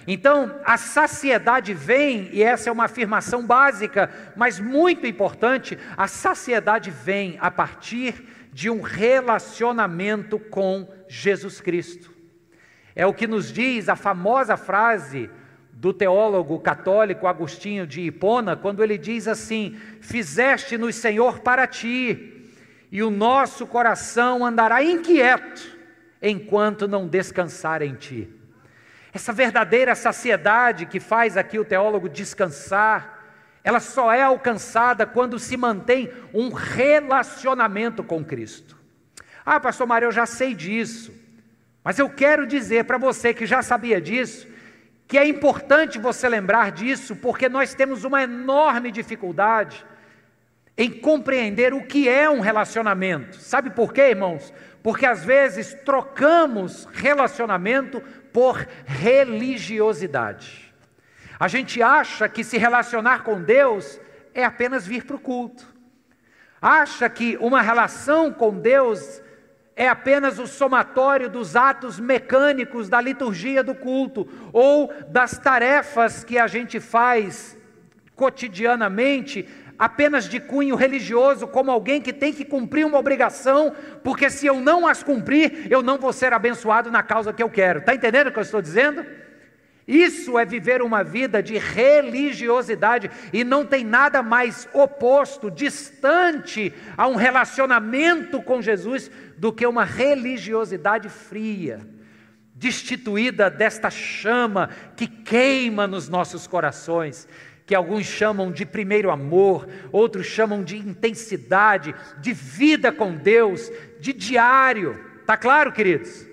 [0.09, 6.89] Então, a saciedade vem, e essa é uma afirmação básica, mas muito importante: a saciedade
[6.89, 12.13] vem a partir de um relacionamento com Jesus Cristo.
[12.95, 15.29] É o que nos diz a famosa frase
[15.73, 22.49] do teólogo católico Agostinho de Hipona, quando ele diz assim: Fizeste-nos, Senhor, para ti,
[22.89, 25.77] e o nosso coração andará inquieto
[26.21, 28.36] enquanto não descansar em ti.
[29.17, 33.17] Essa verdadeira saciedade que faz aqui o teólogo descansar,
[33.63, 38.77] ela só é alcançada quando se mantém um relacionamento com Cristo.
[39.43, 41.11] Ah, pastor Mário, eu já sei disso.
[41.83, 44.47] Mas eu quero dizer para você que já sabia disso,
[45.07, 49.83] que é importante você lembrar disso, porque nós temos uma enorme dificuldade
[50.77, 53.37] em compreender o que é um relacionamento.
[53.37, 54.53] Sabe por quê, irmãos?
[54.83, 57.99] Porque às vezes trocamos relacionamento
[58.37, 60.71] por religiosidade.
[61.39, 63.99] A gente acha que se relacionar com Deus
[64.31, 65.65] é apenas vir para o culto.
[66.61, 69.23] Acha que uma relação com Deus
[69.75, 76.37] é apenas o somatório dos atos mecânicos da liturgia do culto ou das tarefas que
[76.37, 77.56] a gente faz
[78.17, 79.47] cotidianamente
[79.79, 84.59] apenas de cunho religioso, como alguém que tem que cumprir uma obrigação, porque se eu
[84.59, 87.79] não as cumprir, eu não vou ser abençoado na causa que eu quero.
[87.79, 89.05] Está entendendo o que eu estou dizendo?
[89.87, 97.07] Isso é viver uma vida de religiosidade e não tem nada mais oposto, distante a
[97.07, 101.87] um relacionamento com Jesus do que uma religiosidade fria,
[102.53, 107.27] destituída desta chama que queima nos nossos corações
[107.67, 114.13] que alguns chamam de primeiro amor, outros chamam de intensidade, de vida com Deus, de
[114.13, 114.97] diário.
[115.25, 116.25] Tá claro, queridos?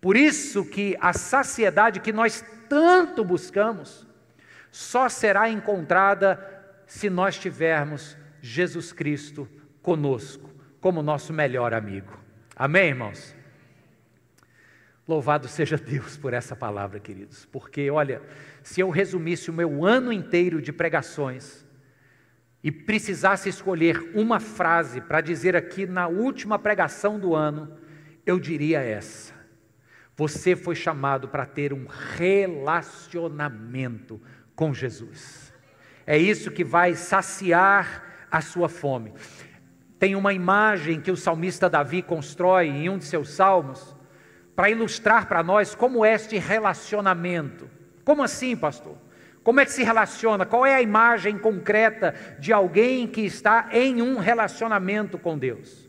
[0.00, 4.06] Por isso que a saciedade que nós tanto buscamos
[4.70, 6.38] só será encontrada
[6.86, 9.48] se nós tivermos Jesus Cristo
[9.82, 10.48] conosco,
[10.80, 12.16] como nosso melhor amigo.
[12.54, 13.33] Amém, irmãos?
[15.06, 18.22] Louvado seja Deus por essa palavra, queridos, porque olha,
[18.62, 21.62] se eu resumisse o meu ano inteiro de pregações
[22.62, 27.76] e precisasse escolher uma frase para dizer aqui na última pregação do ano,
[28.24, 29.34] eu diria essa:
[30.16, 31.86] Você foi chamado para ter um
[32.16, 34.18] relacionamento
[34.56, 35.52] com Jesus.
[36.06, 39.12] É isso que vai saciar a sua fome.
[39.98, 43.94] Tem uma imagem que o salmista Davi constrói em um de seus salmos
[44.54, 47.68] para ilustrar para nós como é este relacionamento.
[48.04, 48.96] Como assim, pastor?
[49.42, 50.46] Como é que se relaciona?
[50.46, 55.88] Qual é a imagem concreta de alguém que está em um relacionamento com Deus?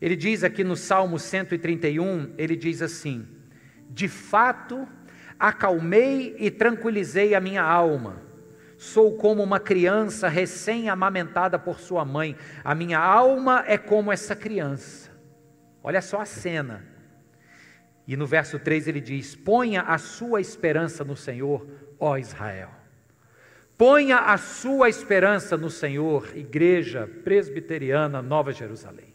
[0.00, 3.28] Ele diz aqui no Salmo 131, ele diz assim:
[3.88, 4.88] De fato,
[5.38, 8.22] acalmei e tranquilizei a minha alma.
[8.76, 12.34] Sou como uma criança recém-amamentada por sua mãe.
[12.64, 15.10] A minha alma é como essa criança.
[15.82, 16.89] Olha só a cena.
[18.10, 21.64] E no verso 3 ele diz: Ponha a sua esperança no Senhor,
[21.96, 22.70] ó Israel.
[23.78, 29.14] Ponha a sua esperança no Senhor, Igreja Presbiteriana Nova Jerusalém.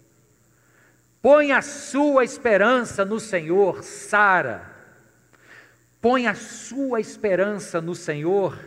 [1.21, 4.71] Ponha a sua esperança no Senhor, Sara.
[5.99, 8.57] Ponha a sua esperança no Senhor,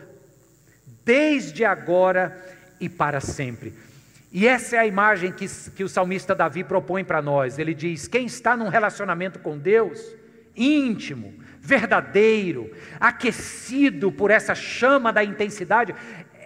[1.03, 2.39] desde agora
[2.79, 3.73] e para sempre.
[4.31, 7.57] E essa é a imagem que, que o salmista Davi propõe para nós.
[7.57, 10.18] Ele diz: quem está num relacionamento com Deus,
[10.59, 15.95] íntimo, verdadeiro, aquecido por essa chama da intensidade,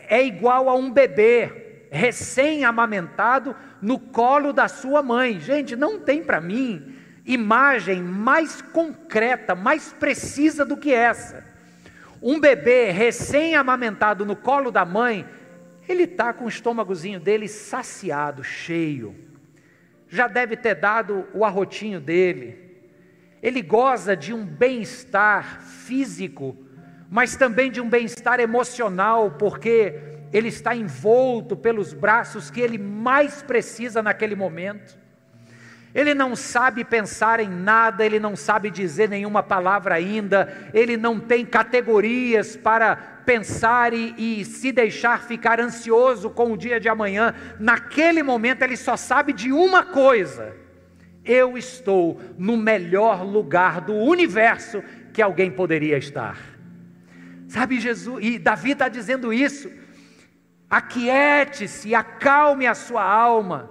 [0.08, 5.39] é igual a um bebê recém-amamentado no colo da sua mãe.
[5.39, 6.95] Gente, não tem para mim
[7.26, 11.43] imagem mais concreta, mais precisa do que essa.
[12.21, 15.26] Um bebê recém-amamentado no colo da mãe,
[15.88, 19.15] ele está com o estômagozinho dele saciado, cheio.
[20.10, 22.62] Já deve ter dado o arrotinho dele
[23.43, 26.58] ele goza de um bem-estar físico,
[27.10, 29.99] mas também de um bem-estar emocional, porque
[30.32, 34.97] ele está envolto pelos braços que ele mais precisa naquele momento.
[35.93, 41.19] Ele não sabe pensar em nada, ele não sabe dizer nenhuma palavra ainda, ele não
[41.19, 47.36] tem categorias para pensar e, e, se deixar ficar ansioso com o dia de amanhã.
[47.60, 50.62] Naquele momento ele só sabe de uma coisa:
[51.26, 54.84] eu estou no melhor lugar do universo
[55.14, 56.38] que alguém poderia estar.
[57.48, 59.72] Sabe, Jesus, e Davi está dizendo isso.
[60.70, 63.70] Aquiete-se, acalme a sua alma.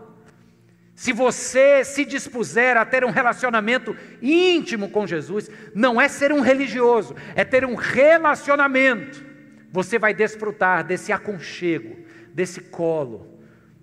[0.94, 6.40] Se você se dispuser a ter um relacionamento íntimo com Jesus, não é ser um
[6.40, 9.24] religioso, é ter um relacionamento.
[9.72, 11.96] Você vai desfrutar desse aconchego,
[12.32, 13.40] desse colo,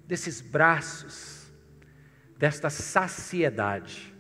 [0.08, 1.29] desses braços
[2.40, 4.16] desta saciedade.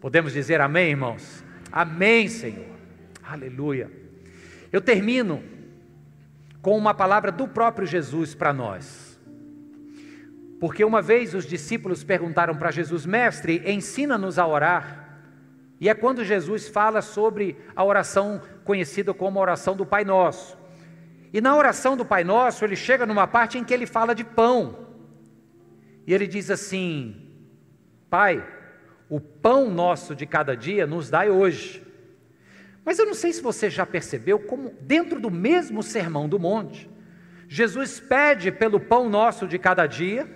[0.00, 1.44] Podemos dizer amém, irmãos?
[1.72, 2.76] Amém, Senhor.
[3.20, 3.90] Aleluia.
[4.72, 5.42] Eu termino
[6.62, 9.20] com uma palavra do próprio Jesus para nós.
[10.60, 15.18] Porque uma vez os discípulos perguntaram para Jesus, mestre, ensina-nos a orar.
[15.80, 20.56] E é quando Jesus fala sobre a oração conhecida como a oração do Pai Nosso.
[21.32, 24.22] E na oração do Pai Nosso, ele chega numa parte em que ele fala de
[24.22, 24.86] pão.
[26.06, 27.19] E ele diz assim:
[28.10, 28.44] Pai,
[29.08, 31.82] o pão nosso de cada dia nos dai hoje.
[32.84, 36.90] Mas eu não sei se você já percebeu como, dentro do mesmo sermão do monte,
[37.48, 40.28] Jesus pede pelo pão nosso de cada dia,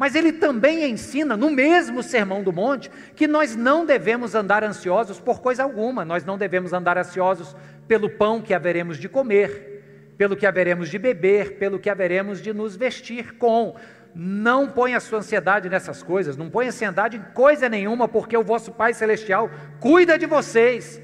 [0.00, 5.20] mas ele também ensina, no mesmo Sermão do Monte, que nós não devemos andar ansiosos
[5.20, 7.54] por coisa alguma, nós não devemos andar ansiosos
[7.86, 12.50] pelo pão que haveremos de comer, pelo que haveremos de beber, pelo que haveremos de
[12.54, 13.76] nos vestir com.
[14.14, 18.42] Não ponha a sua ansiedade nessas coisas, não ponha ansiedade em coisa nenhuma, porque o
[18.42, 21.00] vosso Pai Celestial cuida de vocês.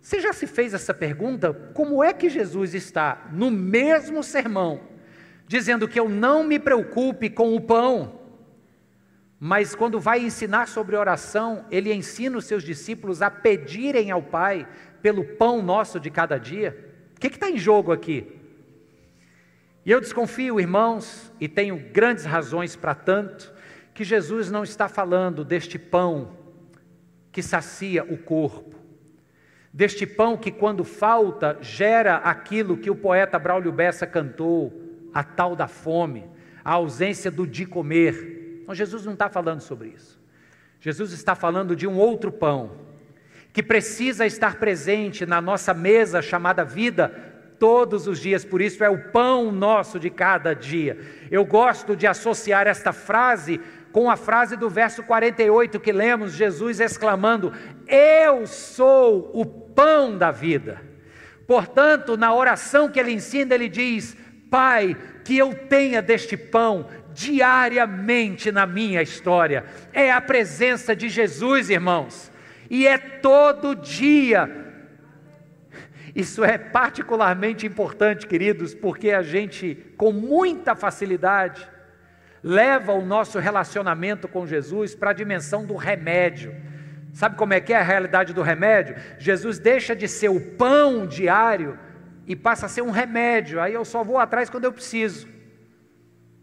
[0.00, 1.52] Você já se fez essa pergunta?
[1.74, 4.80] Como é que Jesus está no mesmo sermão,
[5.46, 8.18] dizendo que eu não me preocupe com o pão,
[9.38, 14.66] mas quando vai ensinar sobre oração, ele ensina os seus discípulos a pedirem ao Pai
[15.02, 16.92] pelo pão nosso de cada dia?
[17.16, 18.39] O que está em jogo aqui?
[19.84, 23.52] E eu desconfio, irmãos, e tenho grandes razões para tanto,
[23.94, 26.36] que Jesus não está falando deste pão
[27.32, 28.76] que sacia o corpo,
[29.72, 34.72] deste pão que, quando falta, gera aquilo que o poeta Braulio Bessa cantou,
[35.14, 36.28] a tal da fome,
[36.64, 38.60] a ausência do de comer.
[38.62, 40.20] Então, Jesus não está falando sobre isso.
[40.80, 42.72] Jesus está falando de um outro pão,
[43.52, 47.29] que precisa estar presente na nossa mesa chamada vida
[47.60, 50.98] todos os dias, por isso é o pão nosso de cada dia.
[51.30, 53.60] Eu gosto de associar esta frase
[53.92, 57.52] com a frase do verso 48 que lemos, Jesus exclamando:
[57.86, 60.80] Eu sou o pão da vida.
[61.46, 64.16] Portanto, na oração que ele ensina, ele diz:
[64.50, 69.66] Pai, que eu tenha deste pão diariamente na minha história.
[69.92, 72.32] É a presença de Jesus, irmãos,
[72.70, 74.69] e é todo dia
[76.14, 81.68] isso é particularmente importante, queridos, porque a gente, com muita facilidade,
[82.42, 86.54] leva o nosso relacionamento com Jesus para a dimensão do remédio.
[87.12, 88.96] Sabe como é que é a realidade do remédio?
[89.18, 91.78] Jesus deixa de ser o pão diário
[92.26, 93.60] e passa a ser um remédio.
[93.60, 95.28] Aí eu só vou atrás quando eu preciso.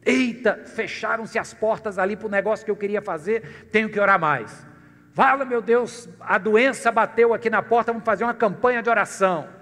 [0.06, 4.20] Eita, fecharam-se as portas ali para o negócio que eu queria fazer, tenho que orar
[4.20, 4.66] mais.
[5.14, 9.57] Fala, meu Deus, a doença bateu aqui na porta, vamos fazer uma campanha de oração.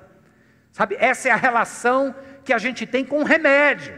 [0.76, 2.14] Sabe, essa é a relação
[2.44, 3.94] que a gente tem com o remédio.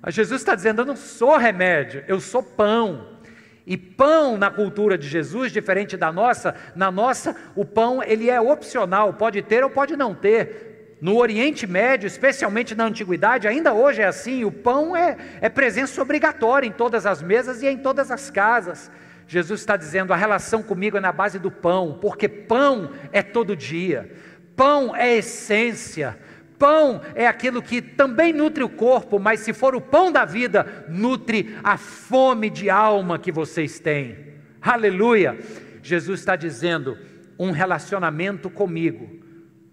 [0.00, 3.18] Mas Jesus está dizendo: eu não sou remédio, eu sou pão.
[3.66, 8.40] E pão na cultura de Jesus, diferente da nossa, na nossa o pão ele é
[8.40, 10.96] opcional, pode ter ou pode não ter.
[11.00, 16.00] No Oriente Médio, especialmente na Antiguidade, ainda hoje é assim: o pão é, é presença
[16.00, 18.92] obrigatória em todas as mesas e em todas as casas.
[19.26, 23.56] Jesus está dizendo: a relação comigo é na base do pão, porque pão é todo
[23.56, 24.08] dia.
[24.56, 26.18] Pão é essência,
[26.58, 30.86] pão é aquilo que também nutre o corpo, mas se for o pão da vida,
[30.88, 34.34] nutre a fome de alma que vocês têm.
[34.60, 35.38] Aleluia!
[35.82, 36.96] Jesus está dizendo:
[37.38, 39.22] um relacionamento comigo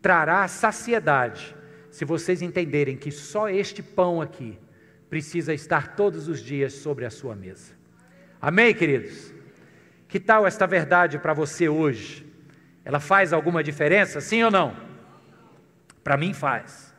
[0.01, 1.55] trará saciedade,
[1.91, 4.57] se vocês entenderem que só este pão aqui
[5.09, 7.73] precisa estar todos os dias sobre a sua mesa.
[8.41, 9.33] Amém, queridos?
[10.07, 12.30] Que tal esta verdade para você hoje?
[12.83, 14.75] Ela faz alguma diferença, sim ou não?
[16.03, 16.93] Para mim faz.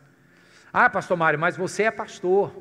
[0.72, 2.54] Ah, pastor Mário, mas você é pastor.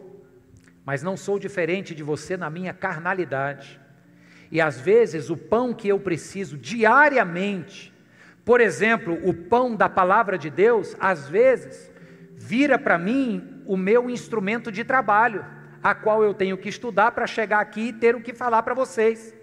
[0.84, 3.80] Mas não sou diferente de você na minha carnalidade.
[4.52, 7.94] E às vezes o pão que eu preciso diariamente,
[8.44, 11.92] por exemplo, o pão da palavra de Deus, às vezes
[12.36, 15.46] vira para mim o meu instrumento de trabalho,
[15.82, 18.74] a qual eu tenho que estudar para chegar aqui e ter o que falar para
[18.74, 19.34] vocês.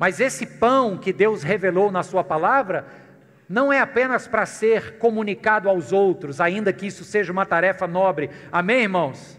[0.00, 2.86] Mas esse pão que Deus revelou na Sua palavra,
[3.46, 8.30] não é apenas para ser comunicado aos outros, ainda que isso seja uma tarefa nobre.
[8.50, 9.38] Amém, irmãos?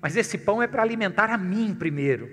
[0.00, 2.30] Mas esse pão é para alimentar a mim primeiro.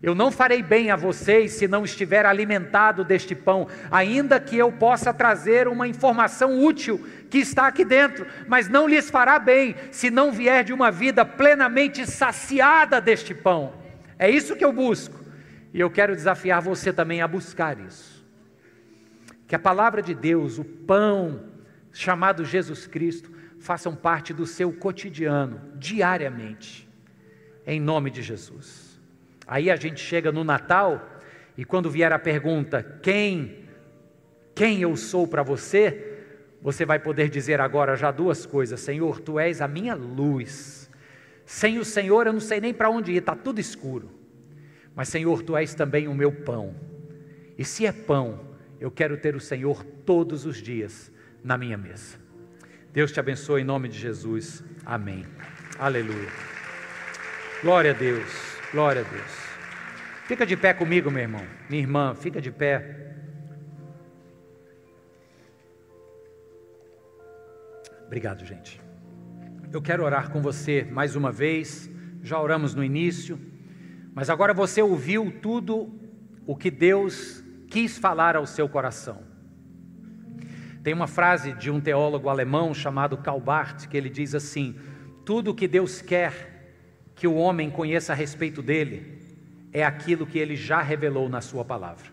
[0.00, 4.70] Eu não farei bem a vocês se não estiver alimentado deste pão, ainda que eu
[4.70, 10.08] possa trazer uma informação útil que está aqui dentro, mas não lhes fará bem se
[10.08, 13.72] não vier de uma vida plenamente saciada deste pão.
[14.16, 15.19] É isso que eu busco.
[15.72, 18.26] E eu quero desafiar você também a buscar isso.
[19.46, 21.44] Que a palavra de Deus, o pão
[21.92, 26.88] chamado Jesus Cristo, façam parte do seu cotidiano, diariamente,
[27.66, 29.00] em nome de Jesus.
[29.46, 31.20] Aí a gente chega no Natal
[31.56, 33.64] e quando vier a pergunta: quem,
[34.54, 36.06] quem eu sou para você?
[36.62, 40.90] Você vai poder dizer agora já duas coisas: Senhor, tu és a minha luz.
[41.44, 44.19] Sem o Senhor eu não sei nem para onde ir, está tudo escuro.
[44.94, 46.74] Mas, Senhor, tu és também o meu pão.
[47.56, 48.40] E se é pão,
[48.80, 51.12] eu quero ter o Senhor todos os dias
[51.44, 52.18] na minha mesa.
[52.92, 54.64] Deus te abençoe em nome de Jesus.
[54.84, 55.24] Amém.
[55.78, 56.28] Aleluia.
[57.62, 58.30] Glória a Deus.
[58.72, 59.50] Glória a Deus.
[60.26, 61.44] Fica de pé comigo, meu irmão.
[61.68, 63.14] Minha irmã, fica de pé.
[68.06, 68.80] Obrigado, gente.
[69.72, 71.88] eu quero orar com você mais uma vez.
[72.22, 73.38] Já oramos no início,
[74.14, 75.92] mas agora você ouviu tudo
[76.46, 79.22] o que Deus quis falar ao seu coração.
[80.82, 84.74] Tem uma frase de um teólogo alemão chamado Karl Barth que ele diz assim:
[85.24, 89.18] Tudo o que Deus quer que o homem conheça a respeito dele
[89.72, 92.06] é aquilo que ele já revelou na sua palavra.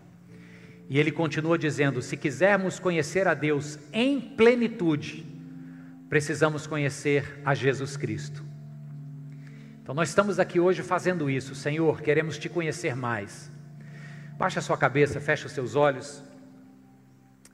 [0.88, 5.26] E ele continua dizendo: se quisermos conhecer a Deus em plenitude,
[6.08, 8.47] precisamos conhecer a Jesus Cristo.
[9.88, 13.50] Então nós estamos aqui hoje fazendo isso, Senhor, queremos te conhecer mais.
[14.36, 16.22] Baixa sua cabeça, fecha os seus olhos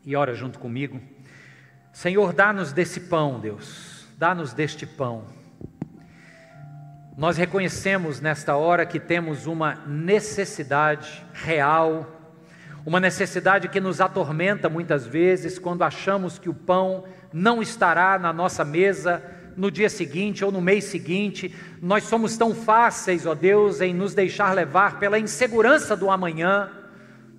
[0.05, 1.01] e ora junto comigo.
[1.93, 5.26] Senhor, dá-nos desse pão, Deus, dá-nos deste pão.
[7.16, 12.20] Nós reconhecemos nesta hora que temos uma necessidade real,
[12.85, 18.32] uma necessidade que nos atormenta muitas vezes quando achamos que o pão não estará na
[18.32, 19.22] nossa mesa
[19.57, 21.55] no dia seguinte ou no mês seguinte.
[21.80, 26.70] Nós somos tão fáceis, ó Deus, em nos deixar levar pela insegurança do amanhã,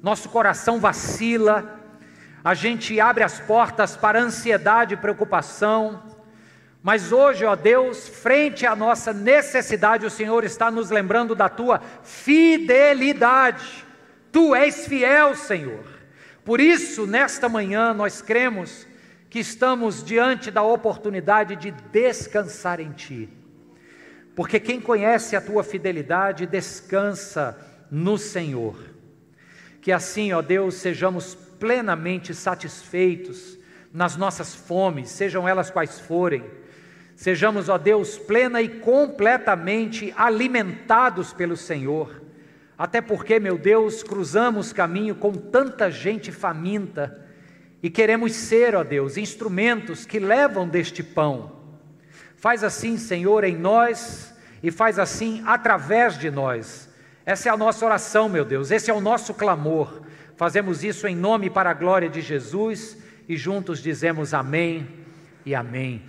[0.02, 1.82] nosso coração vacila,
[2.44, 6.04] a gente abre as portas para ansiedade e preocupação.
[6.84, 11.82] Mas hoje, ó Deus, frente à nossa necessidade, o Senhor está nos lembrando da tua
[12.04, 13.84] fidelidade.
[14.32, 15.84] Tu és fiel, Senhor.
[16.44, 18.86] Por isso, nesta manhã, nós cremos
[19.36, 23.28] que estamos diante da oportunidade de descansar em Ti.
[24.34, 27.60] Porque quem conhece a tua fidelidade descansa
[27.92, 28.78] no Senhor.
[29.82, 33.60] Que assim, ó Deus, sejamos plenamente satisfeitos
[33.92, 36.42] nas nossas fomes, sejam elas quais forem
[37.14, 42.22] Sejamos, ó Deus, plena e completamente alimentados pelo Senhor.
[42.78, 47.25] Até porque, meu Deus, cruzamos caminho com tanta gente faminta
[47.82, 51.52] e queremos ser, ó Deus, instrumentos que levam deste pão.
[52.36, 56.90] Faz assim, Senhor, em nós e faz assim através de nós.
[57.26, 60.02] Essa é a nossa oração, meu Deus, esse é o nosso clamor.
[60.36, 62.98] Fazemos isso em nome para a glória de Jesus
[63.28, 64.88] e juntos dizemos amém
[65.46, 66.04] e amém.